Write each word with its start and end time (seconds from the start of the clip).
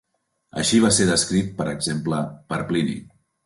Així 0.61 0.79
va 0.85 0.91
ser 0.95 1.07
descrit, 1.11 1.53
per 1.61 1.69
exemple, 1.77 2.25
per 2.51 2.61
Plini. 2.73 3.01